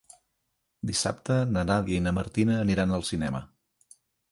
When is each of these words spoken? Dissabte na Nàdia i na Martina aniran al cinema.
Dissabte 0.91 1.35
na 1.51 1.65
Nàdia 1.67 1.99
i 2.01 2.05
na 2.07 2.15
Martina 2.21 2.57
aniran 2.65 2.97
al 2.99 3.07
cinema. 3.13 3.45